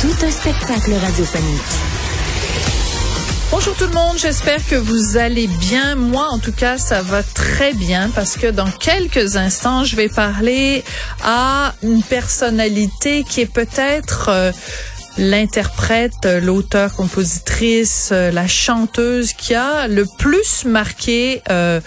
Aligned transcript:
Tout 0.00 0.24
un 0.24 0.30
spectacle 0.30 0.94
radiophonique. 0.94 1.60
Bonjour 3.50 3.74
tout 3.76 3.84
le 3.84 3.92
monde, 3.92 4.16
j'espère 4.16 4.66
que 4.66 4.76
vous 4.76 5.18
allez 5.18 5.46
bien. 5.46 5.94
Moi, 5.94 6.26
en 6.30 6.38
tout 6.38 6.52
cas, 6.52 6.78
ça 6.78 7.02
va 7.02 7.22
très 7.22 7.74
bien 7.74 8.08
parce 8.14 8.38
que 8.38 8.46
dans 8.46 8.70
quelques 8.70 9.36
instants, 9.36 9.84
je 9.84 9.96
vais 9.96 10.08
parler 10.08 10.84
à 11.22 11.74
une 11.82 12.02
personnalité 12.02 13.24
qui 13.24 13.42
est 13.42 13.52
peut-être 13.52 14.30
euh, 14.30 14.52
l'interprète, 15.18 16.26
l'auteur, 16.42 16.94
compositrice, 16.94 18.10
euh, 18.12 18.30
la 18.30 18.46
chanteuse 18.46 19.32
qui 19.32 19.54
a 19.54 19.88
le 19.88 20.06
plus 20.18 20.64
marqué 20.64 21.42
euh, 21.50 21.80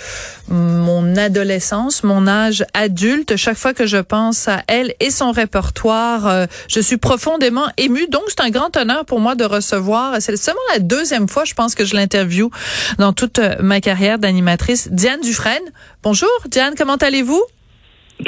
mon 0.49 1.15
adolescence, 1.15 2.03
mon 2.03 2.27
âge 2.27 2.65
adulte. 2.73 3.35
Chaque 3.35 3.57
fois 3.57 3.73
que 3.73 3.85
je 3.85 3.97
pense 3.97 4.47
à 4.47 4.63
elle 4.67 4.93
et 4.99 5.09
son 5.09 5.31
répertoire, 5.31 6.27
euh, 6.27 6.45
je 6.67 6.79
suis 6.79 6.97
profondément 6.97 7.67
émue. 7.77 8.07
Donc, 8.07 8.23
c'est 8.27 8.41
un 8.41 8.49
grand 8.49 8.75
honneur 8.75 9.05
pour 9.05 9.19
moi 9.19 9.35
de 9.35 9.45
recevoir. 9.45 10.15
C'est 10.19 10.35
seulement 10.37 10.61
la 10.73 10.79
deuxième 10.79 11.29
fois, 11.29 11.45
je 11.45 11.53
pense, 11.53 11.75
que 11.75 11.85
je 11.85 11.95
l'interview 11.95 12.51
dans 12.97 13.13
toute 13.13 13.39
ma 13.59 13.81
carrière 13.81 14.19
d'animatrice. 14.19 14.89
Diane 14.91 15.21
Dufresne. 15.21 15.63
Bonjour, 16.03 16.29
Diane. 16.49 16.75
Comment 16.77 16.97
allez-vous? 16.97 17.41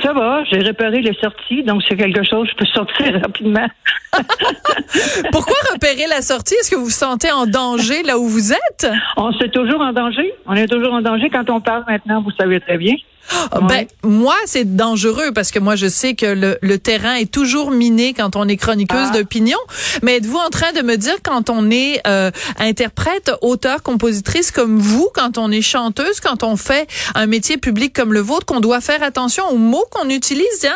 Ça 0.01 0.13
va, 0.13 0.43
j'ai 0.45 0.59
réparé 0.59 1.01
les 1.01 1.13
sorties, 1.21 1.63
donc 1.63 1.81
c'est 1.87 1.95
quelque 1.95 2.23
chose, 2.23 2.47
je 2.51 2.55
peux 2.55 2.65
sortir 2.65 3.19
rapidement. 3.21 3.67
Pourquoi 5.31 5.55
repérer 5.73 6.07
la 6.09 6.21
sortie? 6.21 6.55
Est-ce 6.55 6.71
que 6.71 6.75
vous 6.75 6.85
vous 6.85 6.89
sentez 6.89 7.31
en 7.31 7.45
danger 7.45 8.03
là 8.03 8.17
où 8.17 8.27
vous 8.27 8.53
êtes? 8.53 8.87
On 9.17 9.31
est 9.31 9.53
toujours 9.53 9.81
en 9.81 9.93
danger. 9.93 10.33
On 10.45 10.53
est 10.53 10.67
toujours 10.67 10.93
en 10.93 11.01
danger 11.01 11.29
quand 11.29 11.49
on 11.49 11.61
parle 11.61 11.83
maintenant, 11.87 12.21
vous 12.21 12.31
savez 12.31 12.59
très 12.59 12.77
bien. 12.77 12.95
Ah, 13.31 13.59
ben, 13.61 13.85
moi, 14.03 14.35
c'est 14.45 14.75
dangereux 14.75 15.31
parce 15.33 15.51
que 15.51 15.59
moi, 15.59 15.75
je 15.75 15.87
sais 15.87 16.13
que 16.13 16.25
le, 16.25 16.57
le, 16.61 16.77
terrain 16.77 17.15
est 17.15 17.31
toujours 17.31 17.71
miné 17.71 18.13
quand 18.13 18.35
on 18.35 18.47
est 18.47 18.57
chroniqueuse 18.57 19.09
ah. 19.11 19.17
d'opinion. 19.17 19.57
Mais 20.03 20.17
êtes-vous 20.17 20.37
en 20.37 20.49
train 20.49 20.71
de 20.73 20.81
me 20.81 20.95
dire 20.95 21.15
quand 21.23 21.49
on 21.49 21.69
est 21.71 22.01
euh, 22.07 22.31
interprète, 22.59 23.31
auteur, 23.41 23.81
compositrice 23.83 24.51
comme 24.51 24.77
vous, 24.77 25.09
quand 25.13 25.37
on 25.37 25.51
est 25.51 25.61
chanteuse, 25.61 26.19
quand 26.19 26.43
on 26.43 26.55
fait 26.55 26.87
un 27.15 27.25
métier 27.25 27.57
public 27.57 27.93
comme 27.93 28.13
le 28.13 28.19
vôtre, 28.19 28.45
qu'on 28.45 28.59
doit 28.59 28.81
faire 28.81 29.01
attention 29.03 29.43
aux 29.49 29.57
mots 29.57 29.85
qu'on 29.91 30.09
utilise, 30.09 30.59
Diane? 30.61 30.73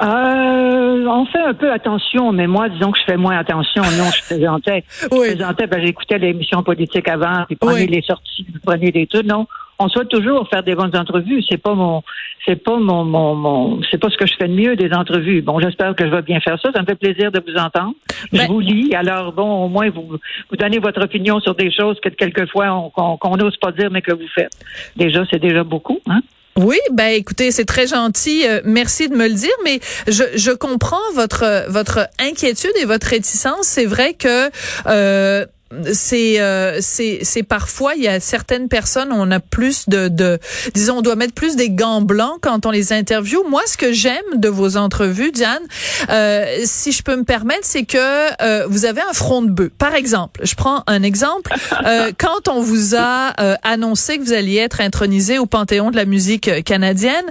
Euh, 0.00 1.06
on 1.08 1.26
fait 1.26 1.42
un 1.42 1.54
peu 1.54 1.72
attention, 1.72 2.30
mais 2.30 2.46
moi, 2.46 2.68
disons 2.68 2.92
que 2.92 2.98
je 3.00 3.04
fais 3.04 3.16
moins 3.16 3.36
attention. 3.36 3.82
Non, 3.82 4.10
je 4.16 4.22
présentais, 4.22 4.84
oui. 5.10 5.30
je 5.30 5.34
présentais, 5.34 5.66
ben, 5.66 5.84
j'écoutais 5.84 6.18
l'émission 6.18 6.62
politique 6.62 7.08
avant, 7.08 7.44
puis 7.46 7.56
prenez 7.56 7.86
les 7.86 8.02
sorties, 8.02 8.46
prenez 8.64 8.92
des 8.92 9.08
trucs. 9.08 9.26
Non, 9.26 9.48
on 9.78 9.88
souhaite 9.88 10.08
toujours 10.08 10.48
faire 10.48 10.62
des 10.62 10.74
bonnes 10.74 10.96
entrevues. 10.96 11.42
C'est 11.48 11.58
pas 11.58 11.74
mon, 11.74 12.02
c'est 12.44 12.56
pas 12.56 12.78
mon, 12.78 13.04
mon, 13.04 13.34
mon 13.34 13.80
c'est 13.90 13.98
pas 13.98 14.10
ce 14.10 14.16
que 14.16 14.26
je 14.26 14.34
fais 14.38 14.48
de 14.48 14.54
mieux 14.54 14.76
des 14.76 14.92
entrevues. 14.92 15.42
Bon, 15.42 15.60
j'espère 15.60 15.94
que 15.94 16.04
je 16.04 16.10
vais 16.10 16.22
bien 16.22 16.40
faire 16.40 16.58
ça. 16.60 16.70
Ça 16.74 16.82
me 16.82 16.86
fait 16.86 16.96
plaisir 16.96 17.30
de 17.30 17.40
vous 17.46 17.56
entendre. 17.56 17.94
Je 18.32 18.38
ben 18.38 18.46
vous 18.48 18.60
lis. 18.60 18.94
Alors 18.94 19.32
bon, 19.32 19.64
au 19.64 19.68
moins 19.68 19.90
vous, 19.90 20.18
vous 20.50 20.56
donnez 20.56 20.78
votre 20.78 21.02
opinion 21.02 21.40
sur 21.40 21.54
des 21.54 21.70
choses 21.70 21.98
que 22.00 22.08
quelquefois 22.08 22.90
qu'on 22.94 23.36
n'ose 23.36 23.56
pas 23.58 23.72
dire, 23.72 23.90
mais 23.90 24.02
que 24.02 24.12
vous 24.12 24.28
faites. 24.34 24.52
Déjà, 24.96 25.24
c'est 25.30 25.40
déjà 25.40 25.64
beaucoup, 25.64 26.00
hein? 26.08 26.20
Oui, 26.56 26.78
ben 26.92 27.12
écoutez, 27.14 27.52
c'est 27.52 27.66
très 27.66 27.86
gentil. 27.86 28.44
Euh, 28.44 28.60
merci 28.64 29.08
de 29.08 29.14
me 29.14 29.28
le 29.28 29.34
dire, 29.34 29.54
mais 29.64 29.78
je, 30.08 30.24
je 30.34 30.50
comprends 30.50 30.96
votre 31.14 31.70
votre 31.70 32.08
inquiétude 32.18 32.72
et 32.82 32.84
votre 32.84 33.06
réticence. 33.06 33.62
C'est 33.62 33.86
vrai 33.86 34.14
que 34.14 34.50
euh, 34.88 35.46
c'est 35.92 36.40
euh, 36.40 36.78
c'est 36.80 37.20
c'est 37.22 37.42
parfois 37.42 37.94
il 37.94 38.02
y 38.02 38.08
a 38.08 38.20
certaines 38.20 38.68
personnes 38.68 39.10
on 39.12 39.30
a 39.30 39.40
plus 39.40 39.88
de 39.88 40.08
de 40.08 40.38
disons 40.74 40.98
on 40.98 41.02
doit 41.02 41.16
mettre 41.16 41.34
plus 41.34 41.56
des 41.56 41.70
gants 41.70 42.00
blancs 42.00 42.38
quand 42.40 42.66
on 42.66 42.70
les 42.70 42.92
interviewe. 42.92 43.42
Moi 43.48 43.62
ce 43.66 43.76
que 43.76 43.92
j'aime 43.92 44.24
de 44.36 44.48
vos 44.48 44.76
entrevues 44.76 45.32
Diane 45.32 45.62
euh, 46.10 46.60
si 46.64 46.92
je 46.92 47.02
peux 47.02 47.16
me 47.16 47.24
permettre 47.24 47.64
c'est 47.64 47.84
que 47.84 48.42
euh, 48.42 48.66
vous 48.68 48.84
avez 48.84 49.00
un 49.00 49.12
front 49.12 49.42
de 49.42 49.50
bœuf. 49.50 49.70
Par 49.78 49.94
exemple, 49.94 50.40
je 50.44 50.54
prends 50.54 50.82
un 50.86 51.02
exemple 51.02 51.52
euh, 51.84 52.12
quand 52.18 52.48
on 52.48 52.60
vous 52.60 52.94
a 52.96 53.32
euh, 53.40 53.56
annoncé 53.62 54.18
que 54.18 54.22
vous 54.22 54.32
alliez 54.32 54.58
être 54.58 54.80
intronisé 54.80 55.38
au 55.38 55.46
Panthéon 55.46 55.90
de 55.90 55.96
la 55.96 56.04
musique 56.04 56.64
canadienne, 56.64 57.24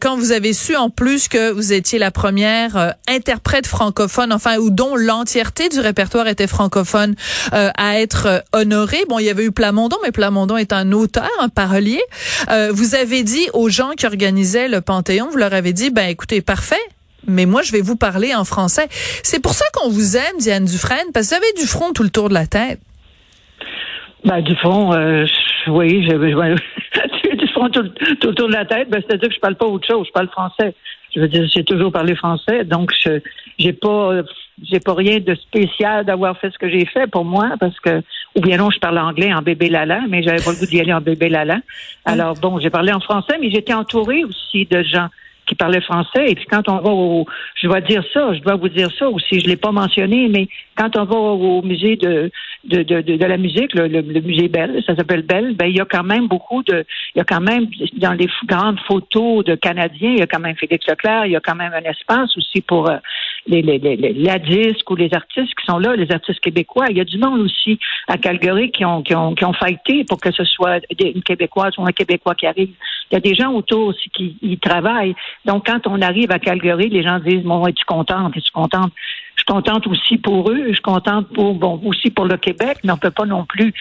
quand 0.00 0.16
vous 0.16 0.32
avez 0.32 0.52
su 0.52 0.76
en 0.76 0.90
plus 0.90 1.28
que 1.28 1.50
vous 1.50 1.72
étiez 1.72 1.98
la 1.98 2.10
première 2.10 2.94
interprète 3.08 3.66
francophone 3.66 4.32
enfin 4.32 4.58
ou 4.58 4.70
dont 4.70 4.96
l'entièreté 4.96 5.68
du 5.68 5.80
répertoire 5.80 6.28
était 6.28 6.46
francophone 6.46 7.14
à 7.76 8.00
être 8.00 8.26
euh, 8.26 8.38
honoré. 8.52 8.98
Bon, 9.08 9.18
il 9.18 9.26
y 9.26 9.30
avait 9.30 9.44
eu 9.44 9.52
Plamondon, 9.52 9.96
mais 10.02 10.12
Plamondon 10.12 10.56
est 10.56 10.72
un 10.72 10.92
auteur, 10.92 11.30
un 11.40 11.48
parolier. 11.48 12.00
Euh, 12.50 12.70
vous 12.72 12.94
avez 12.94 13.22
dit 13.22 13.48
aux 13.52 13.68
gens 13.68 13.90
qui 13.96 14.06
organisaient 14.06 14.68
le 14.68 14.80
Panthéon, 14.80 15.28
vous 15.30 15.38
leur 15.38 15.52
avez 15.52 15.72
dit, 15.72 15.90
ben 15.90 16.08
écoutez, 16.08 16.40
parfait, 16.42 16.80
mais 17.26 17.46
moi, 17.46 17.62
je 17.62 17.72
vais 17.72 17.80
vous 17.80 17.96
parler 17.96 18.34
en 18.34 18.44
français. 18.44 18.88
C'est 19.22 19.40
pour 19.40 19.52
ça 19.52 19.64
qu'on 19.74 19.90
vous 19.90 20.16
aime, 20.16 20.38
Diane 20.38 20.64
Dufresne, 20.64 21.06
parce 21.14 21.28
que 21.28 21.36
vous 21.36 21.42
avez 21.42 21.52
du 21.60 21.66
front 21.66 21.92
tout 21.92 22.02
le 22.02 22.10
tour 22.10 22.28
de 22.28 22.34
la 22.34 22.46
tête. 22.46 22.80
Ben, 24.24 24.40
du 24.40 24.54
front, 24.56 24.94
euh, 24.94 25.26
oui, 25.68 26.06
j'ai 26.08 27.36
du 27.36 27.48
front 27.48 27.68
tout, 27.70 27.82
le 27.82 28.34
tour 28.34 28.48
de 28.48 28.52
la 28.52 28.64
tête. 28.64 28.88
Ben, 28.90 29.02
c'est-à-dire 29.06 29.28
que 29.28 29.34
je 29.34 29.40
parle 29.40 29.56
pas 29.56 29.66
autre 29.66 29.86
chose, 29.86 30.06
je 30.06 30.12
parle 30.12 30.28
français. 30.28 30.74
Je 31.14 31.20
veux 31.20 31.28
dire, 31.28 31.46
j'ai 31.52 31.64
toujours 31.64 31.92
parlé 31.92 32.14
français, 32.16 32.64
donc 32.64 32.92
je 33.04 33.20
j'ai 33.58 33.72
pas 33.72 34.22
j'ai 34.60 34.80
pas 34.80 34.94
rien 34.94 35.18
de 35.20 35.34
spécial 35.34 36.04
d'avoir 36.04 36.36
fait 36.38 36.50
ce 36.50 36.58
que 36.58 36.68
j'ai 36.68 36.84
fait 36.84 37.06
pour 37.06 37.24
moi 37.24 37.50
parce 37.58 37.78
que 37.80 38.02
ou 38.36 38.40
bien 38.40 38.56
non 38.56 38.70
je 38.70 38.78
parle 38.78 38.98
anglais 38.98 39.32
en 39.32 39.42
bébé 39.42 39.68
lala 39.68 40.00
mais 40.08 40.22
j'avais 40.22 40.42
pas 40.42 40.52
le 40.52 40.58
goût 40.58 40.66
d'y 40.66 40.80
aller 40.80 40.92
en 40.92 41.00
bébé 41.00 41.28
lala. 41.28 41.58
Alors 42.04 42.34
bon 42.34 42.58
j'ai 42.58 42.70
parlé 42.70 42.92
en 42.92 43.00
français 43.00 43.36
mais 43.40 43.50
j'étais 43.50 43.74
entourée 43.74 44.24
aussi 44.24 44.66
de 44.66 44.82
gens 44.82 45.08
qui 45.46 45.54
parlaient 45.56 45.80
français. 45.80 46.30
Et 46.30 46.34
puis 46.34 46.46
quand 46.46 46.68
on 46.68 46.78
va 46.78 46.90
au 46.90 47.26
je 47.60 47.66
dois 47.66 47.80
dire 47.80 48.04
ça 48.12 48.34
je 48.34 48.40
dois 48.40 48.56
vous 48.56 48.68
dire 48.68 48.90
ça 48.98 49.08
aussi 49.08 49.40
je 49.40 49.46
l'ai 49.46 49.56
pas 49.56 49.72
mentionné 49.72 50.28
mais 50.28 50.48
quand 50.76 50.96
on 50.96 51.04
va 51.04 51.16
au 51.16 51.62
musée 51.62 51.96
de 51.96 52.30
de, 52.64 52.82
de, 52.82 53.00
de, 53.00 53.24
la 53.24 53.38
musique, 53.38 53.74
le, 53.74 53.88
le, 53.88 54.20
musée 54.20 54.48
Bell, 54.48 54.82
ça 54.86 54.94
s'appelle 54.94 55.22
Bell, 55.22 55.54
ben 55.56 55.66
il 55.66 55.76
y 55.76 55.80
a 55.80 55.84
quand 55.84 56.04
même 56.04 56.28
beaucoup 56.28 56.62
de, 56.62 56.84
il 57.14 57.18
y 57.18 57.20
a 57.20 57.24
quand 57.24 57.40
même 57.40 57.66
dans 57.96 58.12
les 58.12 58.28
grandes 58.46 58.78
photos 58.86 59.44
de 59.44 59.56
Canadiens, 59.56 60.12
il 60.12 60.18
y 60.20 60.22
a 60.22 60.26
quand 60.26 60.38
même 60.38 60.56
Félix 60.56 60.86
Leclerc, 60.86 61.26
il 61.26 61.32
y 61.32 61.36
a 61.36 61.40
quand 61.40 61.56
même 61.56 61.72
un 61.72 61.90
espace 61.90 62.36
aussi 62.36 62.60
pour 62.60 62.88
euh, 62.88 62.98
les, 63.46 63.62
les, 63.62 63.78
les, 63.78 64.12
la 64.12 64.38
disque 64.38 64.88
ou 64.90 64.96
les 64.96 65.12
artistes 65.12 65.54
qui 65.58 65.66
sont 65.66 65.78
là, 65.78 65.96
les 65.96 66.10
artistes 66.12 66.40
québécois. 66.40 66.86
Il 66.90 66.96
y 66.96 67.00
a 67.00 67.04
du 67.04 67.18
monde 67.18 67.40
aussi 67.40 67.78
à 68.08 68.16
Calgary 68.16 68.70
qui 68.70 68.84
ont 68.84 69.02
qui 69.02 69.14
ont 69.14 69.34
qui 69.34 69.44
ont 69.44 69.52
fighté 69.52 70.04
pour 70.04 70.20
que 70.20 70.30
ce 70.32 70.44
soit 70.44 70.80
une 71.00 71.22
québécoise 71.22 71.72
ou 71.78 71.86
un 71.86 71.92
québécois 71.92 72.34
qui 72.34 72.46
arrive. 72.46 72.70
Il 73.10 73.14
y 73.14 73.16
a 73.16 73.20
des 73.20 73.34
gens 73.34 73.52
autour 73.52 73.88
aussi 73.88 74.08
qui 74.10 74.36
y 74.42 74.58
travaillent. 74.58 75.14
Donc 75.44 75.66
quand 75.66 75.86
on 75.86 76.00
arrive 76.00 76.30
à 76.30 76.38
Calgary, 76.38 76.88
les 76.88 77.02
gens 77.02 77.18
disent 77.18 77.42
bon, 77.42 77.66
es-tu 77.66 77.84
contente, 77.84 78.36
es-tu 78.36 78.52
contente? 78.52 78.92
Je 79.36 79.42
suis 79.42 79.46
contente 79.46 79.86
aussi 79.86 80.18
pour 80.18 80.50
eux, 80.50 80.64
je 80.68 80.74
suis 80.74 80.82
contente 80.82 81.28
pour, 81.32 81.54
bon, 81.54 81.80
aussi 81.84 82.10
pour 82.10 82.26
le 82.26 82.36
Québec, 82.36 82.78
mais 82.84 82.92
on 82.92 82.98
peut 82.98 83.10
pas 83.10 83.24
non 83.24 83.44
plus 83.44 83.72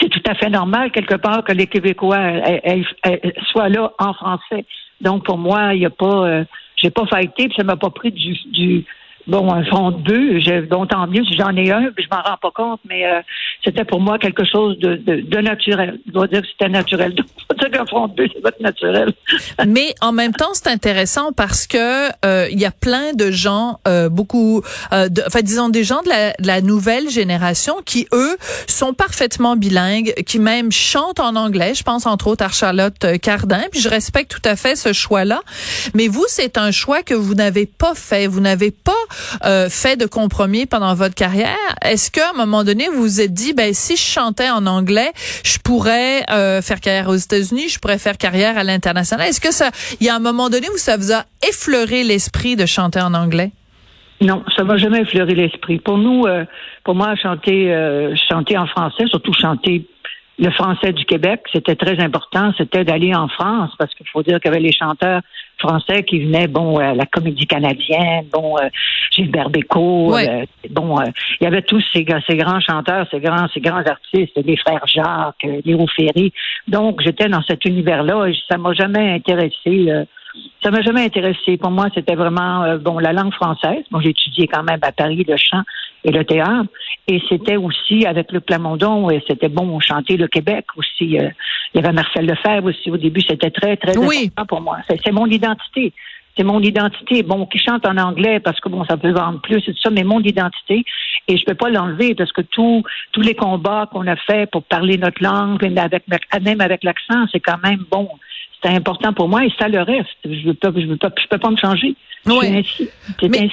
c'est 0.00 0.08
tout 0.08 0.22
à 0.26 0.34
fait 0.34 0.50
normal 0.50 0.90
quelque 0.90 1.14
part 1.14 1.44
que 1.44 1.52
les 1.52 1.66
Québécois 1.66 2.18
soient 3.52 3.68
là 3.68 3.92
en 3.98 4.12
français. 4.14 4.64
Donc 5.00 5.24
pour 5.24 5.38
moi, 5.38 5.74
il 5.74 5.80
n'y 5.80 5.86
a 5.86 5.90
pas, 5.90 6.26
euh, 6.26 6.44
j'ai 6.76 6.90
pas 6.90 7.06
fighté, 7.06 7.48
puis 7.48 7.56
ça 7.56 7.64
m'a 7.64 7.76
pas 7.76 7.90
pris 7.90 8.12
du, 8.12 8.34
du 8.50 8.84
bon, 9.26 9.52
un 9.52 9.64
fond 9.64 9.90
de 9.90 10.02
bœuf, 10.02 10.68
donc 10.68 10.90
tant 10.90 11.06
mieux. 11.06 11.24
Si 11.24 11.36
j'en 11.36 11.54
ai 11.56 11.70
un, 11.70 11.90
puis 11.92 12.04
je 12.04 12.14
m'en 12.14 12.22
rends 12.22 12.36
pas 12.36 12.50
compte, 12.50 12.80
mais 12.88 13.06
euh, 13.06 13.20
c'était 13.66 13.84
pour 13.84 14.00
moi 14.00 14.18
quelque 14.18 14.44
chose 14.44 14.78
de, 14.78 14.94
de, 14.94 15.40
naturel. 15.40 15.98
Je 16.06 16.12
dois 16.12 16.28
dire 16.28 16.40
que 16.40 16.46
c'était 16.46 16.70
naturel. 16.70 17.14
Donc, 17.14 17.26
dire 17.72 17.84
bœuf, 18.16 18.30
c'est 18.32 18.60
naturel. 18.60 19.12
mais 19.66 19.94
en 20.00 20.12
même 20.12 20.32
temps, 20.32 20.52
c'est 20.52 20.68
intéressant 20.68 21.32
parce 21.32 21.66
que 21.66 22.08
euh, 22.24 22.48
il 22.50 22.60
y 22.60 22.64
a 22.64 22.70
plein 22.70 23.12
de 23.12 23.30
gens, 23.30 23.80
euh, 23.88 24.08
beaucoup, 24.08 24.62
euh, 24.92 25.08
de, 25.08 25.22
enfin 25.26 25.40
disons 25.42 25.68
des 25.68 25.82
gens 25.82 26.02
de 26.02 26.08
la, 26.08 26.32
de 26.38 26.46
la, 26.46 26.60
nouvelle 26.60 27.10
génération 27.10 27.76
qui, 27.84 28.06
eux, 28.12 28.36
sont 28.68 28.94
parfaitement 28.94 29.56
bilingues, 29.56 30.14
qui 30.26 30.38
même 30.38 30.70
chantent 30.70 31.20
en 31.20 31.34
anglais. 31.34 31.74
Je 31.74 31.82
pense 31.82 32.06
entre 32.06 32.28
autres 32.28 32.44
à 32.44 32.48
Charlotte 32.48 33.04
Cardin, 33.20 33.62
puis 33.72 33.80
je 33.80 33.88
respecte 33.88 34.30
tout 34.30 34.48
à 34.48 34.54
fait 34.54 34.76
ce 34.76 34.92
choix-là. 34.92 35.42
Mais 35.94 36.08
vous, 36.08 36.24
c'est 36.28 36.56
un 36.56 36.70
choix 36.70 37.02
que 37.02 37.14
vous 37.14 37.34
n'avez 37.34 37.66
pas 37.66 37.94
fait. 37.94 38.26
Vous 38.26 38.40
n'avez 38.40 38.70
pas 38.70 38.92
euh, 39.44 39.68
fait 39.68 39.96
de 39.96 40.06
compromis 40.06 40.66
pendant 40.66 40.94
votre 40.94 41.14
carrière. 41.14 41.56
Est-ce 41.82 42.10
qu'à 42.10 42.30
un 42.30 42.32
moment 42.32 42.64
donné, 42.64 42.88
vous 42.88 43.02
vous 43.02 43.20
êtes 43.20 43.32
dit, 43.32 43.54
ben 43.56 43.72
si 43.72 43.96
je 43.96 44.02
chantais 44.02 44.50
en 44.50 44.66
anglais, 44.66 45.12
je 45.44 45.58
pourrais 45.58 46.22
euh, 46.30 46.62
faire 46.62 46.80
carrière 46.80 47.08
aux 47.08 47.16
États-Unis, 47.16 47.68
je 47.68 47.78
pourrais 47.78 47.98
faire 47.98 48.18
carrière 48.18 48.58
à 48.58 48.64
l'international. 48.64 49.26
Est-ce 49.28 49.40
que 49.40 49.52
ça, 49.52 49.70
il 50.00 50.06
y 50.06 50.10
a 50.10 50.14
un 50.14 50.20
moment 50.20 50.50
donné 50.50 50.68
où 50.68 50.76
ça 50.76 50.96
vous 50.96 51.12
a 51.12 51.24
effleuré 51.46 52.04
l'esprit 52.04 52.56
de 52.56 52.66
chanter 52.66 53.00
en 53.00 53.14
anglais? 53.14 53.50
Non, 54.20 54.42
ça 54.56 54.64
m'a 54.64 54.78
jamais 54.78 55.00
effleuré 55.02 55.34
l'esprit. 55.34 55.78
Pour 55.78 55.98
nous, 55.98 56.24
euh, 56.24 56.44
pour 56.84 56.94
moi, 56.94 57.14
chanter, 57.16 57.72
euh, 57.72 58.14
chanter 58.30 58.56
en 58.56 58.66
français, 58.66 59.04
surtout 59.08 59.32
chanter 59.32 59.86
le 60.38 60.50
français 60.50 60.92
du 60.92 61.04
Québec, 61.04 61.40
c'était 61.52 61.76
très 61.76 61.98
important. 61.98 62.52
C'était 62.58 62.84
d'aller 62.84 63.14
en 63.14 63.28
France 63.28 63.70
parce 63.78 63.94
qu'il 63.94 64.06
faut 64.08 64.22
dire 64.22 64.38
qu'il 64.38 64.50
y 64.50 64.54
avait 64.54 64.62
les 64.62 64.72
chanteurs 64.72 65.22
français 65.58 66.02
qui 66.02 66.20
venaient, 66.24 66.48
bon, 66.48 66.78
euh, 66.78 66.94
la 66.94 67.06
comédie 67.06 67.46
canadienne, 67.46 68.26
bon, 68.32 68.56
euh, 68.58 68.68
Gilbert 69.10 69.50
Bécaud, 69.50 70.16
euh, 70.16 70.44
bon, 70.70 70.96
il 71.40 71.44
y 71.44 71.46
avait 71.46 71.62
tous 71.62 71.82
ces, 71.92 72.06
ces 72.26 72.36
grands 72.36 72.60
chanteurs, 72.60 73.06
ces 73.10 73.20
grands, 73.20 73.48
ces 73.52 73.60
grands 73.60 73.84
artistes, 73.84 74.36
les 74.36 74.56
frères 74.56 74.86
Jacques, 74.86 75.46
Léo 75.64 75.86
Ferry. 75.94 76.32
Donc, 76.68 77.00
j'étais 77.02 77.28
dans 77.28 77.42
cet 77.42 77.64
univers-là 77.64 78.26
et 78.26 78.34
ça 78.48 78.58
m'a 78.58 78.72
jamais 78.72 79.10
intéressé. 79.10 79.88
ça 80.62 80.70
m'a 80.70 80.82
jamais 80.82 81.04
intéressé. 81.04 81.56
Pour 81.56 81.70
moi, 81.70 81.86
c'était 81.94 82.14
vraiment 82.14 82.76
bon 82.78 82.98
la 82.98 83.12
langue 83.12 83.32
française. 83.32 83.84
Bon, 83.90 84.00
j'ai 84.00 84.10
étudié 84.10 84.46
quand 84.46 84.62
même 84.62 84.80
à 84.82 84.92
Paris 84.92 85.24
le 85.26 85.36
chant 85.36 85.62
et 86.06 86.12
le 86.12 86.24
théâtre. 86.24 86.70
Et 87.08 87.20
c'était 87.28 87.56
aussi 87.56 88.06
avec 88.06 88.32
le 88.32 88.40
Plamondon, 88.40 89.10
et 89.10 89.22
c'était 89.28 89.48
bon 89.48 89.78
chanter 89.80 90.16
le 90.16 90.28
Québec 90.28 90.64
aussi. 90.76 91.18
Euh, 91.18 91.28
il 91.74 91.80
y 91.80 91.84
avait 91.84 91.92
Marcel 91.92 92.26
Lefebvre 92.26 92.68
aussi 92.68 92.90
au 92.90 92.96
début. 92.96 93.20
C'était 93.20 93.50
très, 93.50 93.76
très 93.76 93.96
important 93.96 94.46
pour 94.46 94.60
moi. 94.60 94.78
C'est 94.88 95.12
mon 95.12 95.26
identité. 95.26 95.92
C'est 96.36 96.44
mon 96.44 96.60
identité. 96.60 97.22
Bon, 97.22 97.46
qui 97.46 97.58
chante 97.58 97.86
en 97.86 97.96
anglais 97.96 98.40
parce 98.40 98.60
que 98.60 98.68
bon, 98.68 98.84
ça 98.84 98.96
peut 98.96 99.10
vendre 99.10 99.40
plus 99.40 99.58
et 99.58 99.72
tout 99.72 99.80
ça, 99.82 99.90
mais 99.90 100.04
mon 100.04 100.20
identité. 100.20 100.84
Et 101.28 101.36
je 101.36 101.44
peux 101.44 101.54
pas 101.54 101.70
l'enlever 101.70 102.14
parce 102.14 102.32
que 102.32 102.42
tous 102.42 102.82
tous 103.12 103.20
les 103.20 103.34
combats 103.34 103.88
qu'on 103.92 104.06
a 104.06 104.16
fait 104.16 104.48
pour 104.50 104.62
parler 104.62 104.96
notre 104.96 105.22
langue, 105.22 105.64
avec, 105.76 106.04
même 106.42 106.60
avec 106.60 106.84
l'accent, 106.84 107.26
c'est 107.32 107.40
quand 107.40 107.58
même 107.62 107.84
bon. 107.90 108.08
C'est 108.62 108.70
important 108.70 109.12
pour 109.12 109.28
moi 109.28 109.44
et 109.44 109.52
ça 109.58 109.68
le 109.68 109.82
reste. 109.82 110.16
Je 110.24 110.48
ne 110.48 110.52
peux, 110.52 110.72
je 110.80 110.94
peux, 110.94 111.10
je 111.20 111.28
peux 111.28 111.38
pas 111.38 111.50
me 111.50 111.56
changer. 111.56 111.94
Oui. 112.26 112.64
Mais, 113.22 113.48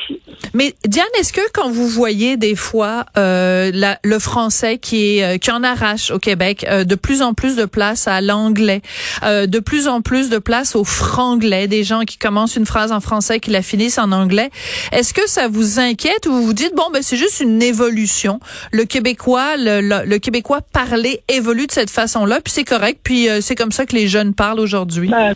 mais, 0.53 0.75
Diane, 0.85 1.05
est-ce 1.19 1.31
que 1.31 1.41
quand 1.53 1.69
vous 1.69 1.87
voyez 1.87 2.37
des 2.37 2.55
fois 2.55 3.05
euh, 3.17 3.71
la, 3.73 3.99
le 4.03 4.19
français 4.19 4.77
qui 4.77 5.17
est 5.17 5.23
euh, 5.23 5.37
qui 5.37 5.51
en 5.51 5.63
arrache 5.63 6.11
au 6.11 6.19
Québec 6.19 6.65
euh, 6.67 6.83
de 6.83 6.95
plus 6.95 7.21
en 7.21 7.33
plus 7.33 7.55
de 7.55 7.65
place 7.65 8.07
à 8.07 8.19
l'anglais, 8.21 8.81
euh, 9.23 9.45
de 9.45 9.59
plus 9.59 9.87
en 9.87 10.01
plus 10.01 10.29
de 10.29 10.39
place 10.39 10.75
au 10.75 10.83
franglais, 10.83 11.67
des 11.67 11.83
gens 11.83 12.01
qui 12.01 12.17
commencent 12.17 12.55
une 12.55 12.65
phrase 12.65 12.91
en 12.91 12.99
français 12.99 13.39
qui 13.39 13.51
la 13.51 13.61
finissent 13.61 13.99
en 13.99 14.11
anglais, 14.11 14.49
est-ce 14.91 15.13
que 15.13 15.27
ça 15.29 15.47
vous 15.47 15.79
inquiète 15.79 16.25
ou 16.25 16.31
vous 16.31 16.43
vous 16.43 16.53
dites 16.53 16.75
bon 16.75 16.89
ben 16.91 17.01
c'est 17.01 17.17
juste 17.17 17.39
une 17.39 17.61
évolution, 17.61 18.39
le 18.71 18.85
québécois 18.85 19.55
le, 19.57 20.03
le, 20.05 20.17
québécois 20.17 20.61
parler 20.61 21.21
évolue 21.29 21.67
de 21.67 21.71
cette 21.71 21.89
façon-là 21.89 22.41
puis 22.41 22.51
c'est 22.53 22.63
correct 22.63 22.99
puis 23.03 23.27
c'est 23.41 23.55
comme 23.55 23.71
ça 23.71 23.85
que 23.85 23.95
les 23.95 24.07
jeunes 24.07 24.33
parlent 24.33 24.59
aujourd'hui. 24.59 25.09
Ben, 25.09 25.35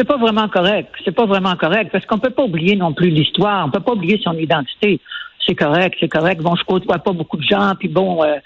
c'est 0.00 0.06
pas 0.06 0.16
vraiment 0.16 0.48
correct. 0.48 0.94
C'est 1.04 1.14
pas 1.14 1.26
vraiment 1.26 1.54
correct 1.56 1.90
parce 1.92 2.06
qu'on 2.06 2.18
peut 2.18 2.30
pas 2.30 2.44
oublier 2.44 2.74
non 2.74 2.94
plus 2.94 3.10
l'histoire. 3.10 3.66
On 3.66 3.70
peut 3.70 3.80
pas 3.80 3.92
oublier 3.92 4.18
son 4.24 4.32
identité. 4.32 4.98
C'est 5.46 5.54
correct, 5.54 5.98
c'est 6.00 6.08
correct. 6.08 6.40
Bon, 6.40 6.56
je 6.56 6.64
côtoie 6.64 6.98
pas 6.98 7.12
beaucoup 7.12 7.36
de 7.36 7.42
gens, 7.42 7.72
puis 7.78 7.88
bon, 7.88 8.22
euh, 8.24 8.36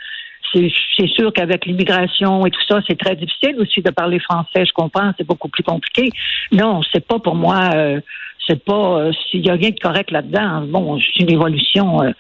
c'est 0.97 1.09
sûr 1.09 1.33
qu'avec 1.33 1.67
l'immigration 1.67 2.47
et 2.47 2.51
tout 2.51 2.61
ça, 2.69 2.81
c'est 2.89 2.99
très 2.99 3.17
difficile 3.17 3.57
aussi 3.59 3.83
de 3.83 3.91
parler 3.91 4.19
français. 4.21 4.65
Je 4.65 4.73
comprends, 4.73 5.13
c'est 5.19 5.27
beaucoup 5.27 5.49
plus 5.49 5.63
compliqué. 5.63 6.11
Non, 6.53 6.83
c'est 6.93 7.07
pas 7.07 7.19
pour 7.19 7.35
moi. 7.35 7.71
Euh, 7.75 8.01
c'est 8.47 8.63
pas 8.63 8.99
euh, 8.99 9.13
s'il 9.31 9.45
y 9.47 9.51
a 9.51 9.55
rien 9.55 9.71
de 9.71 9.81
correct 9.81 10.11
là-dedans. 10.11 10.63
Bon, 10.67 10.99
c'est 11.01 11.23
une 11.23 11.31
évolution 11.31 12.03
euh, 12.03 12.13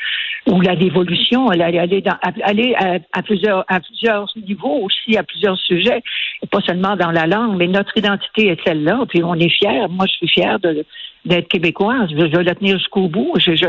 ou 0.46 0.60
la 0.60 0.76
dévolution, 0.76 1.50
elle 1.52 1.62
aller, 1.62 2.02
dans, 2.02 2.16
à, 2.22 3.22
plusieurs 3.22 3.64
niveaux 4.36 4.80
aussi, 4.82 5.16
à 5.16 5.22
plusieurs 5.22 5.58
sujets, 5.58 6.02
et 6.42 6.46
pas 6.46 6.60
seulement 6.60 6.96
dans 6.96 7.10
la 7.10 7.26
langue, 7.26 7.56
mais 7.56 7.66
notre 7.66 7.96
identité 7.96 8.48
est 8.48 8.58
celle-là. 8.66 9.04
Puis 9.08 9.22
on 9.24 9.34
est 9.34 9.48
fiers. 9.48 9.86
Moi, 9.88 10.06
je 10.06 10.12
suis 10.12 10.28
fière 10.28 10.58
d'être 10.58 11.48
québécoise. 11.48 12.10
Je, 12.10 12.16
veux 12.16 12.42
la 12.42 12.54
tenir 12.54 12.78
jusqu'au 12.78 13.08
bout. 13.08 13.32
Je, 13.38 13.54
je, 13.54 13.66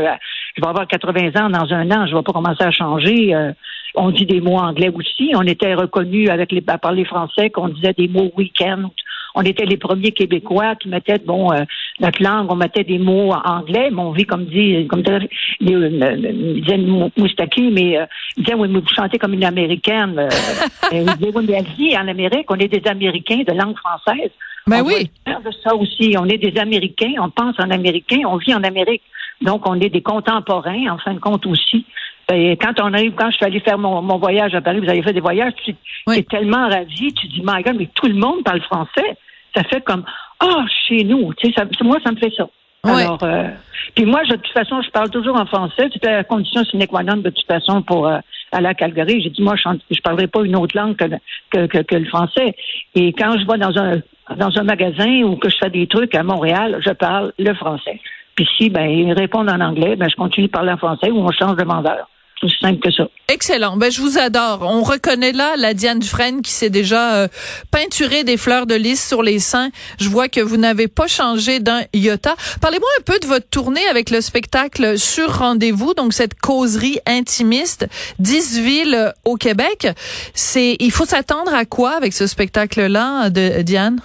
je, 0.56 0.62
vais 0.62 0.68
avoir 0.68 0.86
80 0.86 1.30
ans 1.40 1.50
dans 1.50 1.72
un 1.72 1.90
an. 1.90 2.06
Je 2.06 2.12
ne 2.12 2.18
vais 2.18 2.22
pas 2.22 2.32
commencer 2.32 2.64
à 2.64 2.70
changer. 2.70 3.34
Euh, 3.34 3.52
on 3.94 4.10
dit 4.10 4.26
des 4.26 4.40
mots 4.40 4.58
anglais 4.58 4.90
aussi. 4.94 5.32
On 5.34 5.42
était 5.42 5.74
reconnus 5.74 6.28
avec 6.30 6.52
les, 6.52 6.62
à 6.66 6.78
parler 6.78 7.04
français 7.04 7.50
qu'on 7.50 7.68
disait 7.68 7.94
des 7.94 8.08
mots 8.08 8.30
week-end 8.36 8.90
on 9.36 9.42
était 9.42 9.66
les 9.66 9.76
premiers 9.76 10.12
Québécois 10.12 10.74
qui 10.76 10.88
mettaient, 10.88 11.18
bon, 11.24 11.52
euh, 11.52 11.62
notre 12.00 12.22
langue, 12.22 12.50
on 12.50 12.56
mettait 12.56 12.84
des 12.84 12.98
mots 12.98 13.34
anglais, 13.44 13.90
mais 13.92 14.00
on 14.00 14.12
vit 14.12 14.24
comme 14.24 14.46
dit, 14.46 14.86
comme 14.88 15.02
disait 15.02 16.78
Moustaki, 17.18 17.70
mais 17.70 17.98
euh, 17.98 18.06
il 18.38 18.44
disait, 18.44 18.56
oui, 18.56 18.68
mais 18.70 18.80
vous 18.80 18.88
chantez 18.88 19.18
comme 19.18 19.34
une 19.34 19.44
Américaine. 19.44 20.18
Euh, 20.18 20.28
il 20.92 21.04
disait, 21.04 21.32
oui, 21.34 21.44
mais 21.46 21.58
elle 21.58 21.66
dit 21.76 21.96
en 21.98 22.08
Amérique, 22.08 22.50
on 22.50 22.56
est 22.56 22.68
des 22.68 22.88
Américains 22.88 23.42
de 23.46 23.52
langue 23.52 23.76
française. 23.76 24.30
Ben 24.66 24.82
oui. 24.82 25.10
de 25.26 25.50
ça 25.62 25.74
aussi. 25.76 26.16
On 26.18 26.24
est 26.24 26.38
des 26.38 26.58
Américains, 26.58 27.12
on 27.20 27.28
pense 27.28 27.54
en 27.58 27.70
Américain, 27.70 28.22
on 28.26 28.38
vit 28.38 28.54
en 28.54 28.64
Amérique. 28.64 29.02
Donc, 29.42 29.68
on 29.68 29.80
est 29.80 29.90
des 29.90 30.02
contemporains, 30.02 30.88
en 30.88 30.98
fin 30.98 31.14
de 31.14 31.18
compte 31.18 31.46
aussi. 31.46 31.84
Et 32.32 32.56
quand 32.56 32.80
on 32.80 32.92
arrive, 32.92 33.12
quand 33.14 33.30
je 33.30 33.36
suis 33.36 33.44
allée 33.44 33.60
faire 33.60 33.78
mon, 33.78 34.18
voyage 34.18 34.54
à 34.54 34.60
Paris, 34.60 34.80
vous 34.80 34.88
avez 34.88 35.02
fait 35.02 35.12
des 35.12 35.20
voyages, 35.20 35.52
tu 35.64 35.74
es 36.10 36.22
tellement 36.24 36.68
ravi, 36.68 37.12
tu 37.12 37.28
dis, 37.28 37.42
my 37.44 37.62
God, 37.62 37.76
mais 37.78 37.88
tout 37.94 38.06
le 38.06 38.14
monde 38.14 38.42
parle 38.42 38.60
français 38.62 39.16
ça 39.56 39.64
fait 39.64 39.82
comme 39.82 40.04
ah 40.40 40.64
chez 40.86 41.02
nous, 41.04 41.32
tu 41.34 41.48
sais, 41.48 41.54
ça, 41.56 41.64
moi 41.82 41.98
ça 42.04 42.12
me 42.12 42.16
fait 42.16 42.32
ça. 42.36 42.46
Alors, 42.84 43.18
euh, 43.24 43.48
puis 43.96 44.04
moi, 44.04 44.22
de 44.22 44.36
toute 44.36 44.52
façon, 44.52 44.80
je 44.80 44.90
parle 44.90 45.10
toujours 45.10 45.34
en 45.34 45.46
français. 45.46 45.88
C'était 45.92 46.12
la 46.12 46.22
condition 46.22 46.62
sine 46.64 46.86
qua 46.86 47.02
non 47.02 47.16
de 47.16 47.30
toute 47.30 47.46
façon 47.46 47.82
pour 47.82 48.06
euh, 48.06 48.18
aller 48.52 48.68
à 48.68 48.74
Calgary. 48.74 49.20
J'ai 49.22 49.30
dit 49.30 49.42
moi, 49.42 49.56
je 49.56 49.68
ne 49.68 50.00
parlerai 50.04 50.28
pas 50.28 50.44
une 50.44 50.54
autre 50.54 50.76
langue 50.76 50.94
que, 50.94 51.66
que, 51.66 51.78
que, 51.82 51.96
le 51.96 52.04
français. 52.04 52.54
Et 52.94 53.12
quand 53.12 53.36
je 53.38 53.46
vais 53.46 53.58
dans 53.58 53.76
un 53.76 54.00
dans 54.36 54.56
un 54.56 54.62
magasin 54.62 55.22
ou 55.22 55.36
que 55.36 55.48
je 55.48 55.56
fais 55.56 55.70
des 55.70 55.88
trucs 55.88 56.14
à 56.14 56.22
Montréal, 56.22 56.80
je 56.84 56.90
parle 56.90 57.32
le 57.38 57.54
français. 57.54 58.00
Puis 58.36 58.46
si 58.56 58.70
ben 58.70 58.88
ils 58.88 59.12
répondent 59.12 59.50
en 59.50 59.60
anglais, 59.60 59.96
ben 59.96 60.08
je 60.08 60.16
continue 60.16 60.46
de 60.46 60.52
parler 60.52 60.72
en 60.72 60.76
français 60.76 61.10
ou 61.10 61.18
on 61.18 61.30
change 61.32 61.56
de 61.56 61.64
vendeur 61.64 62.06
aussi 62.42 62.56
simple 62.60 62.80
que 62.80 62.90
ça. 62.90 63.08
Excellent. 63.28 63.76
Ben, 63.76 63.90
je 63.90 64.00
vous 64.00 64.18
adore. 64.18 64.60
On 64.62 64.82
reconnaît 64.82 65.32
là 65.32 65.56
la 65.56 65.74
Diane 65.74 65.98
Dufresne 65.98 66.42
qui 66.42 66.52
s'est 66.52 66.70
déjà 66.70 67.16
euh, 67.16 67.28
peinturée 67.70 68.24
des 68.24 68.36
fleurs 68.36 68.66
de 68.66 68.74
lys 68.74 69.06
sur 69.06 69.22
les 69.22 69.38
seins. 69.38 69.70
Je 69.98 70.08
vois 70.08 70.28
que 70.28 70.40
vous 70.40 70.56
n'avez 70.56 70.88
pas 70.88 71.06
changé 71.06 71.60
d'un 71.60 71.80
iota. 71.94 72.34
Parlez-moi 72.60 72.88
un 72.98 73.02
peu 73.02 73.18
de 73.18 73.26
votre 73.26 73.48
tournée 73.48 73.86
avec 73.90 74.10
le 74.10 74.20
spectacle 74.20 74.98
Sur 74.98 75.38
Rendez-vous, 75.38 75.94
donc 75.94 76.12
cette 76.12 76.38
causerie 76.38 76.98
intimiste, 77.06 77.88
10 78.18 78.60
villes 78.60 79.12
au 79.24 79.36
Québec. 79.36 79.88
C'est, 80.34 80.76
il 80.80 80.90
faut 80.90 81.04
s'attendre 81.04 81.54
à 81.54 81.64
quoi 81.64 81.92
avec 81.92 82.12
ce 82.12 82.26
spectacle-là, 82.26 83.30
de 83.30 83.62
Diane? 83.62 84.00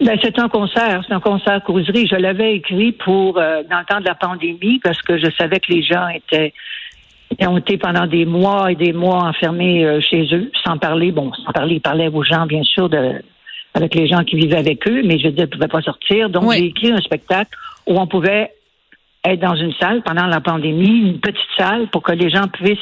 Ben, 0.00 0.18
c'est 0.22 0.38
un 0.38 0.48
concert, 0.48 1.02
c'est 1.06 1.14
un 1.14 1.20
concert 1.20 1.62
causerie. 1.64 2.06
Je 2.06 2.16
l'avais 2.16 2.54
écrit 2.56 2.92
pour 2.92 3.38
euh, 3.38 3.62
dans 3.70 3.78
le 3.78 3.84
temps 3.86 4.00
de 4.00 4.04
la 4.04 4.14
pandémie 4.14 4.78
parce 4.80 5.00
que 5.00 5.16
je 5.16 5.30
savais 5.38 5.58
que 5.58 5.72
les 5.72 5.82
gens 5.82 6.08
étaient 6.08 6.52
ont 7.40 7.58
été 7.58 7.76
pendant 7.76 8.06
des 8.06 8.24
mois 8.24 8.70
et 8.70 8.74
des 8.74 8.92
mois 8.92 9.24
enfermés 9.24 9.84
euh, 9.84 10.00
chez 10.00 10.28
eux, 10.32 10.50
sans 10.64 10.78
parler. 10.78 11.12
Bon, 11.12 11.32
sans 11.32 11.52
parler, 11.52 11.76
ils 11.76 11.80
parlaient 11.80 12.08
aux 12.08 12.22
gens, 12.22 12.46
bien 12.46 12.62
sûr, 12.62 12.88
de, 12.88 13.22
avec 13.74 13.94
les 13.94 14.06
gens 14.06 14.24
qui 14.24 14.36
vivaient 14.36 14.58
avec 14.58 14.86
eux, 14.88 15.02
mais 15.04 15.18
je 15.18 15.26
veux 15.26 15.32
dire, 15.32 15.44
ils 15.44 15.50
ne 15.50 15.52
pouvaient 15.52 15.68
pas 15.68 15.82
sortir. 15.82 16.30
Donc, 16.30 16.52
j'ai 16.52 16.66
écrit 16.66 16.92
un 16.92 17.00
spectacle 17.00 17.50
où 17.86 17.98
on 17.98 18.06
pouvait 18.06 18.52
être 19.24 19.40
dans 19.40 19.56
une 19.56 19.72
salle 19.74 20.02
pendant 20.02 20.26
la 20.26 20.40
pandémie, 20.40 21.10
une 21.10 21.20
petite 21.20 21.40
salle 21.58 21.88
pour 21.88 22.02
que 22.02 22.12
les 22.12 22.30
gens 22.30 22.48
puissent 22.48 22.78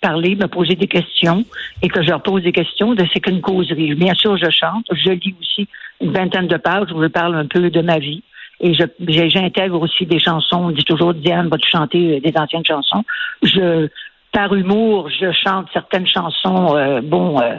parler, 0.00 0.36
me 0.36 0.46
poser 0.46 0.74
des 0.74 0.86
questions 0.86 1.44
et 1.82 1.88
que 1.88 2.02
je 2.02 2.08
leur 2.08 2.22
pose 2.22 2.42
des 2.42 2.52
questions 2.52 2.94
de 2.94 3.04
c'est 3.12 3.20
qu'une 3.20 3.40
causerie. 3.40 3.94
Bien 3.94 4.14
sûr, 4.14 4.36
je 4.36 4.50
chante, 4.50 4.86
je 4.92 5.10
lis 5.10 5.34
aussi 5.40 5.68
une 6.00 6.12
vingtaine 6.12 6.48
de 6.48 6.56
pages 6.56 6.92
où 6.92 7.02
je 7.02 7.08
parle 7.08 7.34
un 7.36 7.46
peu 7.46 7.70
de 7.70 7.80
ma 7.80 7.98
vie. 7.98 8.22
Et 8.60 8.72
j'intègre 8.74 9.80
aussi 9.82 10.06
des 10.06 10.18
chansons. 10.18 10.56
On 10.56 10.70
dit 10.70 10.84
toujours, 10.84 11.12
Diane, 11.12 11.48
vas-tu 11.48 11.68
chanter 11.70 12.16
euh, 12.16 12.20
des 12.20 12.32
anciennes 12.38 12.64
chansons? 12.64 13.04
Je, 13.42 13.88
par 14.32 14.54
humour, 14.54 15.10
je 15.10 15.30
chante 15.32 15.66
certaines 15.74 16.06
chansons, 16.06 16.74
euh, 16.74 17.02
bon, 17.02 17.38
euh, 17.40 17.56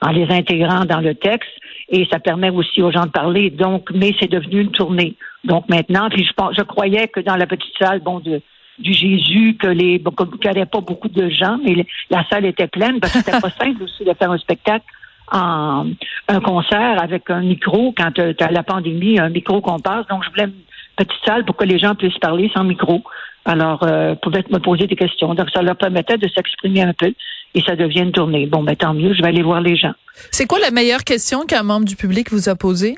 en 0.00 0.10
les 0.10 0.26
intégrant 0.30 0.86
dans 0.86 1.00
le 1.00 1.14
texte. 1.14 1.50
Et 1.90 2.06
ça 2.10 2.18
permet 2.18 2.50
aussi 2.50 2.80
aux 2.80 2.90
gens 2.90 3.04
de 3.04 3.10
parler. 3.10 3.50
Donc, 3.50 3.90
mais 3.92 4.14
c'est 4.18 4.30
devenu 4.30 4.62
une 4.62 4.70
tournée. 4.70 5.16
Donc 5.44 5.68
maintenant, 5.68 6.08
puis 6.08 6.24
je, 6.24 6.32
je 6.56 6.62
croyais 6.62 7.08
que 7.08 7.20
dans 7.20 7.36
la 7.36 7.46
petite 7.46 7.76
salle, 7.78 8.00
bon, 8.00 8.20
de, 8.20 8.40
du 8.78 8.92
Jésus, 8.92 9.56
que 9.60 9.66
les, 9.66 10.00
qu'il 10.00 10.40
n'y 10.44 10.48
avait 10.48 10.66
pas 10.66 10.80
beaucoup 10.80 11.08
de 11.08 11.28
gens, 11.28 11.58
mais 11.64 11.86
la 12.10 12.24
salle 12.28 12.44
était 12.44 12.68
pleine 12.68 13.00
parce 13.00 13.12
que 13.12 13.18
c'était 13.20 13.40
pas 13.40 13.50
simple 13.60 13.82
aussi 13.82 14.04
de 14.04 14.14
faire 14.14 14.30
un 14.30 14.38
spectacle 14.38 14.84
en 15.30 15.86
un 16.28 16.40
concert 16.40 17.02
avec 17.02 17.28
un 17.30 17.40
micro 17.40 17.92
quand 17.96 18.12
tu 18.12 18.20
as 18.22 18.50
la 18.50 18.62
pandémie, 18.62 19.18
un 19.18 19.28
micro 19.28 19.60
qu'on 19.60 19.78
passe. 19.78 20.06
Donc, 20.08 20.24
je 20.24 20.30
voulais 20.30 20.44
une 20.44 20.52
petite 20.96 21.20
salle 21.24 21.44
pour 21.44 21.56
que 21.56 21.64
les 21.64 21.78
gens 21.78 21.94
puissent 21.94 22.18
parler 22.18 22.50
sans 22.54 22.64
micro. 22.64 23.02
Alors, 23.44 23.82
euh, 23.82 24.14
pouvaient 24.14 24.44
me 24.50 24.58
poser 24.58 24.86
des 24.86 24.96
questions. 24.96 25.34
Donc, 25.34 25.48
ça 25.50 25.62
leur 25.62 25.76
permettait 25.76 26.18
de 26.18 26.28
s'exprimer 26.28 26.82
un 26.82 26.92
peu 26.92 27.12
et 27.54 27.62
ça 27.62 27.76
devient 27.76 28.00
une 28.00 28.12
tournée. 28.12 28.46
Bon, 28.46 28.62
ben 28.62 28.76
tant 28.76 28.92
mieux, 28.92 29.14
je 29.14 29.22
vais 29.22 29.28
aller 29.28 29.42
voir 29.42 29.60
les 29.60 29.76
gens. 29.76 29.94
C'est 30.30 30.46
quoi 30.46 30.58
la 30.58 30.70
meilleure 30.70 31.04
question 31.04 31.46
qu'un 31.46 31.62
membre 31.62 31.86
du 31.86 31.96
public 31.96 32.30
vous 32.30 32.48
a 32.48 32.56
posée? 32.56 32.96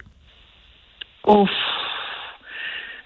Oh, 1.24 1.46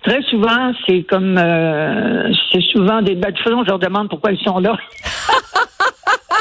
très 0.05 0.23
souvent, 0.23 0.73
c'est 0.87 1.03
comme, 1.03 1.37
euh, 1.39 2.33
c'est 2.53 2.63
souvent 2.73 3.03
des. 3.03 3.17
Façon, 3.17 3.65
je 3.65 3.69
leur 3.69 3.79
demande 3.79 4.09
pourquoi 4.09 4.33
ils 4.33 4.43
sont 4.43 4.59
là. 4.59 4.77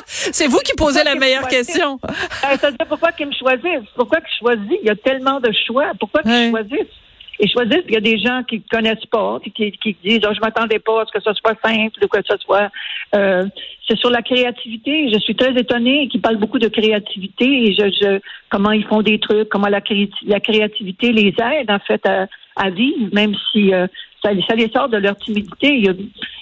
C'est 0.06 0.48
vous 0.48 0.60
qui 0.60 0.74
posez 0.74 1.04
la 1.04 1.16
meilleure 1.16 1.48
question. 1.48 2.00
Euh, 2.06 2.58
ça 2.58 2.70
veut 2.70 2.78
dire 2.78 2.88
pourquoi 2.88 3.12
qu'ils 3.12 3.28
me 3.28 3.34
choisissent? 3.34 3.90
Pourquoi 3.96 4.20
qu'ils 4.22 4.38
choisissent? 4.40 4.80
Il 4.82 4.88
y 4.88 4.90
a 4.90 4.96
tellement 4.96 5.40
de 5.40 5.52
choix. 5.66 5.92
Pourquoi 6.00 6.22
qu'ils 6.22 6.52
choisissent? 6.52 7.00
et 7.40 7.48
choisir. 7.48 7.80
il 7.88 7.94
y 7.94 7.98
a 7.98 8.00
des 8.00 8.20
gens 8.20 8.44
qui 8.44 8.58
ne 8.58 8.78
connaissent 8.78 9.06
pas, 9.12 9.40
qui, 9.56 9.72
qui 9.72 9.98
disent 10.04 10.22
oh, 10.24 10.34
je 10.34 10.40
m'attendais 10.40 10.80
pas 10.80 11.02
à 11.02 11.06
ce 11.06 11.12
que 11.12 11.24
ce 11.24 11.34
soit 11.34 11.56
simple 11.64 12.04
ou 12.04 12.08
que 12.08 12.20
ce 12.28 12.38
soit. 12.38 12.70
Euh, 13.16 13.46
c'est 13.88 13.98
sur 13.98 14.10
la 14.10 14.22
créativité. 14.22 15.12
Je 15.12 15.20
suis 15.20 15.36
très 15.36 15.52
étonnée 15.52 16.08
qu'ils 16.10 16.22
parlent 16.22 16.38
beaucoup 16.38 16.60
de 16.60 16.68
créativité 16.68 17.46
et 17.46 17.74
je, 17.74 17.90
je, 17.90 18.20
comment 18.50 18.72
ils 18.72 18.86
font 18.86 19.02
des 19.02 19.20
trucs, 19.20 19.50
comment 19.50 19.68
la, 19.68 19.82
la 20.28 20.40
créativité 20.40 21.12
les 21.12 21.34
aide 21.40 21.72
en 21.72 21.80
fait 21.80 22.06
à, 22.06 22.28
à 22.56 22.70
vivre, 22.70 23.10
même 23.14 23.34
si 23.52 23.74
euh, 23.74 23.88
ça, 24.24 24.30
ça, 24.48 24.56
les 24.56 24.70
sort 24.70 24.90
de 24.90 24.98
leur 24.98 25.16
timidité. 25.18 25.84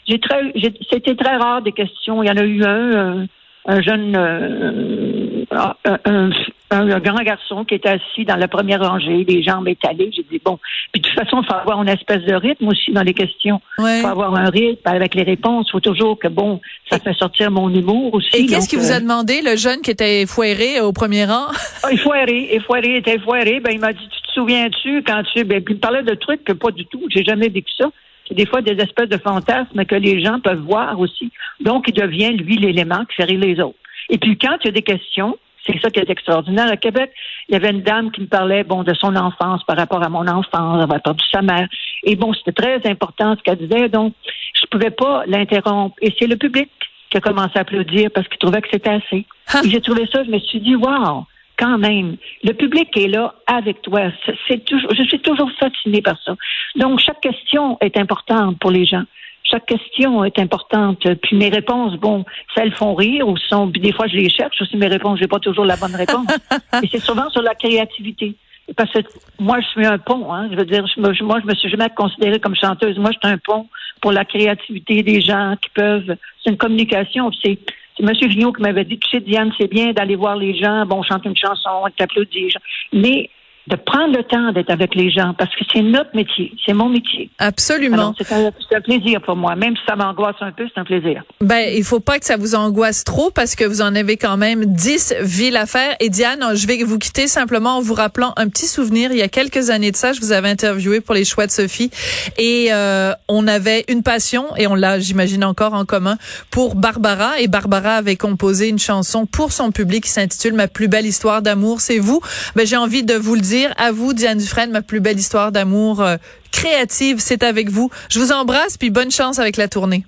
J'ai 0.07 0.19
très, 0.19 0.53
c'était 0.89 1.15
très 1.15 1.37
rare 1.37 1.61
des 1.61 1.71
questions. 1.71 2.23
Il 2.23 2.27
y 2.27 2.31
en 2.31 2.37
a 2.37 2.43
eu 2.43 2.63
un. 2.63 3.27
Un 3.65 3.81
jeune, 3.81 4.15
euh, 4.15 5.45
un, 5.51 6.29
un, 6.71 6.99
grand 6.99 7.23
garçon 7.23 7.63
qui 7.63 7.75
était 7.75 7.89
assis 7.89 8.25
dans 8.25 8.35
la 8.35 8.47
première 8.47 8.81
rangée, 8.81 9.23
les 9.27 9.43
jambes 9.43 9.67
étalées. 9.67 10.09
J'ai 10.15 10.23
dit, 10.23 10.41
bon, 10.43 10.57
puis 10.91 11.01
de 11.01 11.07
toute 11.07 11.17
façon, 11.17 11.41
il 11.41 11.45
faut 11.45 11.53
avoir 11.53 11.81
une 11.81 11.89
espèce 11.89 12.23
de 12.23 12.33
rythme 12.33 12.67
aussi 12.69 12.91
dans 12.91 13.03
les 13.03 13.13
questions. 13.13 13.61
Il 13.77 14.01
faut 14.01 14.07
avoir 14.07 14.33
un 14.35 14.49
rythme 14.49 14.81
avec 14.85 15.13
les 15.13 15.23
réponses. 15.23 15.67
Il 15.69 15.71
faut 15.73 15.79
toujours 15.79 16.17
que, 16.17 16.27
bon, 16.27 16.59
ça 16.89 16.97
fait 16.99 17.13
sortir 17.13 17.51
mon 17.51 17.69
humour 17.69 18.15
aussi. 18.15 18.29
Et 18.35 18.45
qu'est-ce 18.47 18.67
qui 18.69 18.77
vous 18.77 18.91
a 18.91 18.95
euh, 18.95 18.99
demandé, 18.99 19.41
le 19.43 19.55
jeune 19.55 19.81
qui 19.81 19.91
était 19.91 20.25
foiré 20.25 20.81
au 20.81 20.91
premier 20.91 21.25
rang? 21.25 21.47
ah, 21.83 21.89
il 21.91 21.99
foiré, 21.99 22.49
il 22.53 22.61
foiré, 22.61 22.87
il 22.87 22.95
était 22.95 23.19
foiré. 23.19 23.59
Ben, 23.59 23.71
il 23.73 23.79
m'a 23.79 23.93
dit, 23.93 24.07
tu 24.09 24.21
te 24.21 24.31
souviens-tu 24.33 25.03
quand 25.03 25.21
tu... 25.33 25.43
Ben, 25.43 25.63
puis 25.63 25.75
il 25.75 25.79
parlait 25.79 26.03
de 26.03 26.15
trucs 26.15 26.43
que 26.43 26.53
pas 26.53 26.71
du 26.71 26.85
tout. 26.87 27.03
J'ai 27.09 27.23
jamais 27.23 27.49
vécu 27.49 27.71
ça 27.77 27.89
des 28.33 28.45
fois 28.45 28.61
des 28.61 28.81
espèces 28.81 29.09
de 29.09 29.17
fantasmes 29.17 29.85
que 29.85 29.95
les 29.95 30.23
gens 30.23 30.39
peuvent 30.39 30.61
voir 30.61 30.99
aussi. 30.99 31.31
Donc, 31.59 31.85
il 31.87 31.93
devient, 31.93 32.31
lui, 32.31 32.57
l'élément 32.57 33.05
qui 33.05 33.15
fait 33.15 33.25
rire 33.25 33.39
les 33.39 33.59
autres. 33.59 33.77
Et 34.09 34.17
puis, 34.17 34.37
quand 34.37 34.57
il 34.61 34.67
y 34.67 34.69
a 34.69 34.73
des 34.73 34.81
questions, 34.81 35.37
c'est 35.65 35.79
ça 35.79 35.89
qui 35.89 35.99
est 35.99 36.09
extraordinaire. 36.09 36.71
À 36.71 36.77
Québec, 36.77 37.11
il 37.47 37.53
y 37.53 37.55
avait 37.55 37.69
une 37.69 37.81
dame 37.81 38.11
qui 38.11 38.21
me 38.21 38.27
parlait, 38.27 38.63
bon, 38.63 38.83
de 38.83 38.93
son 38.93 39.15
enfance 39.15 39.63
par 39.65 39.77
rapport 39.77 40.03
à 40.03 40.09
mon 40.09 40.27
enfance, 40.27 40.81
avoir 40.81 41.01
perdu 41.01 41.23
sa 41.31 41.41
mère. 41.41 41.67
Et 42.03 42.15
bon, 42.15 42.33
c'était 42.33 42.51
très 42.51 42.89
important 42.89 43.35
ce 43.37 43.43
qu'elle 43.43 43.57
disait, 43.57 43.89
donc 43.89 44.13
je 44.53 44.61
ne 44.63 44.67
pouvais 44.69 44.91
pas 44.91 45.23
l'interrompre. 45.27 45.95
Et 46.01 46.13
c'est 46.17 46.27
le 46.27 46.37
public 46.37 46.69
qui 47.09 47.17
a 47.17 47.21
commencé 47.21 47.51
à 47.55 47.61
applaudir 47.61 48.09
parce 48.13 48.27
qu'il 48.27 48.37
trouvait 48.37 48.61
que 48.61 48.69
c'était 48.71 48.89
assez. 48.89 49.25
Et 49.63 49.69
j'ai 49.69 49.81
trouvé 49.81 50.07
ça, 50.11 50.23
je 50.23 50.31
me 50.31 50.39
suis 50.39 50.61
dit, 50.61 50.75
wow, 50.75 51.25
quand 51.61 51.77
même, 51.77 52.17
le 52.43 52.53
public 52.53 52.89
est 52.97 53.07
là 53.07 53.35
avec 53.45 53.83
toi. 53.83 54.11
C'est 54.47 54.65
toujours, 54.65 54.91
je 54.97 55.03
suis 55.03 55.19
toujours 55.19 55.51
fascinée 55.59 56.01
par 56.01 56.17
ça. 56.25 56.35
Donc, 56.75 56.99
chaque 56.99 57.21
question 57.21 57.77
est 57.81 57.97
importante 57.97 58.57
pour 58.59 58.71
les 58.71 58.85
gens. 58.85 59.03
Chaque 59.43 59.67
question 59.67 60.23
est 60.23 60.39
importante. 60.39 61.05
Puis 61.21 61.35
mes 61.35 61.49
réponses, 61.49 61.95
bon, 61.97 62.25
celles 62.55 62.73
font 62.73 62.95
rire 62.95 63.27
ou 63.27 63.37
sont. 63.37 63.67
des 63.67 63.91
fois, 63.91 64.07
je 64.07 64.15
les 64.15 64.29
cherche 64.29 64.59
aussi 64.61 64.75
mes 64.75 64.87
réponses. 64.87 65.19
J'ai 65.19 65.27
pas 65.27 65.39
toujours 65.39 65.65
la 65.65 65.75
bonne 65.75 65.95
réponse. 65.95 66.27
Et 66.83 66.87
c'est 66.87 66.99
souvent 66.99 67.29
sur 67.29 67.43
la 67.43 67.53
créativité. 67.53 68.35
Parce 68.75 68.91
que 68.91 68.99
moi, 69.39 69.59
je 69.59 69.67
suis 69.67 69.85
un 69.85 69.99
pont. 69.99 70.33
Hein. 70.33 70.47
Je 70.51 70.55
veux 70.55 70.65
dire, 70.65 70.87
je, 70.87 70.99
moi, 71.23 71.39
je 71.41 71.47
me 71.47 71.53
suis 71.53 71.69
jamais 71.69 71.89
considérée 71.89 72.39
comme 72.39 72.55
chanteuse. 72.55 72.97
Moi, 72.97 73.11
je 73.13 73.19
suis 73.19 73.35
un 73.35 73.37
pont 73.37 73.67
pour 74.01 74.11
la 74.11 74.25
créativité 74.25 75.03
des 75.03 75.21
gens 75.21 75.55
qui 75.61 75.69
peuvent. 75.69 76.15
C'est 76.43 76.49
une 76.49 76.57
communication. 76.57 77.29
C'est 77.43 77.59
M. 78.01 78.11
Vigneault 78.13 78.53
qui 78.53 78.61
m'avait 78.61 78.83
dit, 78.83 78.97
tu 78.97 79.09
sais, 79.09 79.19
Diane, 79.19 79.51
c'est 79.59 79.69
bien 79.69 79.93
d'aller 79.93 80.15
voir 80.15 80.35
les 80.35 80.55
gens, 80.55 80.85
bon, 80.85 81.03
chanter 81.03 81.29
une 81.29 81.37
chanson, 81.37 81.85
t'applaudir. 81.95 82.57
Mais 82.91 83.29
de 83.67 83.75
prendre 83.75 84.17
le 84.17 84.23
temps 84.23 84.51
d'être 84.51 84.71
avec 84.71 84.95
les 84.95 85.11
gens 85.11 85.33
parce 85.37 85.55
que 85.55 85.63
c'est 85.71 85.81
notre 85.81 86.15
métier, 86.15 86.51
c'est 86.65 86.73
mon 86.73 86.89
métier. 86.89 87.29
Absolument. 87.37 88.13
C'est 88.17 88.75
un, 88.75 88.81
plaisir 88.81 89.21
pour 89.21 89.35
moi, 89.35 89.55
même 89.55 89.75
si 89.75 89.83
ça 89.87 89.95
m'angoisse 89.95 90.35
un 90.41 90.51
peu, 90.51 90.67
c'est 90.73 90.79
un 90.79 90.83
plaisir. 90.83 91.23
Ben, 91.41 91.71
il 91.75 91.83
faut 91.83 91.99
pas 91.99 92.17
que 92.17 92.25
ça 92.25 92.37
vous 92.37 92.55
angoisse 92.55 93.03
trop 93.03 93.29
parce 93.29 93.55
que 93.55 93.63
vous 93.63 93.81
en 93.81 93.93
avez 93.95 94.17
quand 94.17 94.37
même 94.37 94.65
dix 94.65 95.13
villes 95.21 95.57
à 95.57 95.67
faire. 95.67 95.95
Et 95.99 96.09
Diane, 96.09 96.43
je 96.55 96.65
vais 96.65 96.83
vous 96.83 96.97
quitter 96.97 97.27
simplement 97.27 97.77
en 97.77 97.81
vous 97.81 97.93
rappelant 97.93 98.33
un 98.37 98.49
petit 98.49 98.65
souvenir. 98.65 99.11
Il 99.11 99.17
y 99.17 99.21
a 99.21 99.27
quelques 99.27 99.69
années 99.69 99.91
de 99.91 99.95
ça, 99.95 100.13
je 100.13 100.21
vous 100.21 100.31
avais 100.31 100.49
interviewé 100.49 100.99
pour 100.99 101.13
les 101.13 101.25
choix 101.25 101.45
de 101.45 101.51
Sophie 101.51 101.91
et 102.39 102.69
euh, 102.71 103.13
on 103.27 103.47
avait 103.47 103.85
une 103.87 104.01
passion 104.01 104.47
et 104.57 104.65
on 104.65 104.75
l'a, 104.75 104.99
j'imagine 104.99 105.43
encore 105.43 105.73
en 105.73 105.85
commun 105.85 106.17
pour 106.49 106.75
Barbara 106.75 107.39
et 107.39 107.47
Barbara 107.47 107.95
avait 107.95 108.15
composé 108.15 108.69
une 108.69 108.79
chanson 108.79 109.27
pour 109.27 109.51
son 109.51 109.71
public 109.71 110.05
qui 110.05 110.09
s'intitule 110.09 110.53
Ma 110.53 110.67
plus 110.67 110.87
belle 110.87 111.05
histoire 111.05 111.41
d'amour, 111.41 111.81
c'est 111.81 111.99
vous. 111.99 112.21
Ben, 112.55 112.65
j'ai 112.65 112.77
envie 112.77 113.03
de 113.03 113.13
vous 113.13 113.35
le 113.35 113.41
dire 113.41 113.50
à 113.77 113.91
vous, 113.91 114.13
Diane 114.13 114.37
Dufresne, 114.37 114.71
ma 114.71 114.81
plus 114.81 114.99
belle 114.99 115.17
histoire 115.17 115.51
d'amour 115.51 116.01
euh, 116.01 116.17
créative, 116.51 117.17
c'est 117.19 117.43
avec 117.43 117.69
vous. 117.69 117.89
Je 118.09 118.19
vous 118.19 118.31
embrasse, 118.31 118.77
puis 118.77 118.89
bonne 118.89 119.11
chance 119.11 119.39
avec 119.39 119.57
la 119.57 119.67
tournée. 119.67 120.03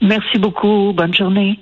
Merci 0.00 0.38
beaucoup. 0.38 0.92
Bonne 0.94 1.14
journée. 1.14 1.58